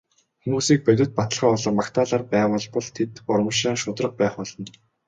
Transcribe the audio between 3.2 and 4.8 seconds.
урамшин шударга байх болно.